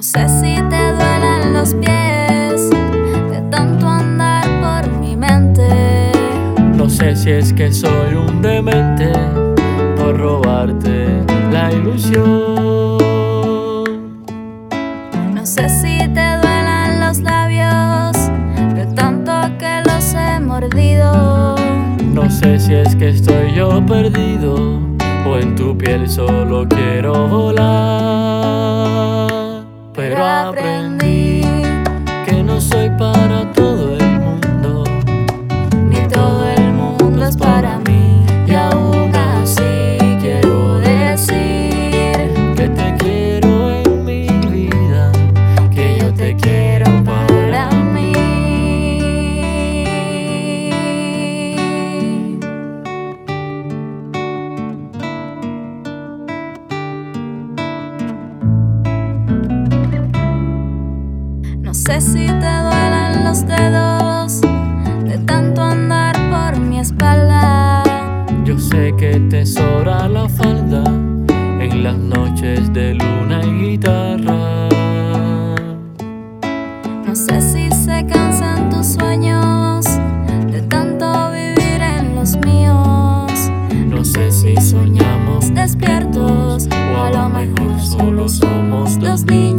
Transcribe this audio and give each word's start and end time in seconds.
sé 0.00 0.26
si 0.26 0.56
te 0.70 0.92
duelen 0.92 1.52
los 1.52 1.74
pies 1.74 2.70
de 3.30 3.42
tanto 3.50 3.86
andar 3.86 4.42
por 4.62 4.90
mi 4.98 5.14
mente. 5.14 5.68
No 6.74 6.88
sé 6.88 7.14
si 7.14 7.30
es 7.30 7.52
que 7.52 7.70
soy 7.70 8.14
un 8.14 8.40
demente 8.40 9.12
por 9.98 10.18
robarte 10.18 11.22
la 11.50 11.70
ilusión. 11.70 12.24
No 15.34 15.44
sé 15.44 15.68
si 15.68 15.98
te 15.98 16.36
duelen 16.38 17.00
los 17.00 17.18
labios 17.18 18.16
de 18.74 18.86
tanto 18.94 19.32
que 19.58 19.82
los 19.84 20.14
he 20.14 20.40
mordido. 20.40 21.56
No 22.14 22.30
sé 22.30 22.58
si 22.58 22.74
es 22.74 22.96
que 22.96 23.10
estoy 23.10 23.52
yo 23.54 23.84
perdido 23.84 24.80
o 25.26 25.36
en 25.36 25.54
tu 25.54 25.76
piel 25.76 26.08
solo 26.08 26.66
quiero 26.66 27.28
volar. 27.28 28.62
No 61.84 61.94
sé 61.94 62.00
si 62.00 62.26
te 62.26 62.32
duelen 62.62 63.24
los 63.24 63.44
dedos 63.44 64.40
de 65.04 65.18
tanto 65.26 65.62
andar 65.62 66.14
por 66.30 66.60
mi 66.60 66.78
espalda. 66.78 67.82
Yo 68.44 68.56
sé 68.56 68.94
que 68.96 69.18
te 69.28 69.44
sobra 69.44 70.06
la 70.06 70.28
falda 70.28 70.84
en 70.86 71.82
las 71.82 71.96
noches 71.96 72.72
de 72.72 72.94
luna 72.94 73.40
y 73.42 73.70
guitarra. 73.70 74.68
No 77.04 77.16
sé 77.16 77.40
si 77.40 77.68
se 77.72 78.06
cansan 78.06 78.70
tus 78.70 78.86
sueños 78.86 79.84
de 80.52 80.62
tanto 80.68 81.32
vivir 81.32 81.82
en 81.82 82.14
los 82.14 82.36
míos. 82.46 83.50
No 83.88 84.04
sé 84.04 84.30
si 84.30 84.54
soñamos 84.56 85.52
despiertos 85.52 86.68
o 86.94 87.02
a 87.02 87.10
lo 87.10 87.28
mejor 87.28 87.80
solo 87.80 88.28
somos 88.28 89.00
dos 89.00 89.24
niños. 89.24 89.51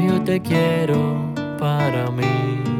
yo 0.00 0.22
te 0.22 0.40
quiero 0.40 1.16
para 1.58 2.10
mí. 2.10 2.71